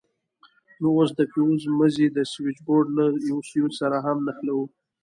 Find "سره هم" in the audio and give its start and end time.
3.81-4.17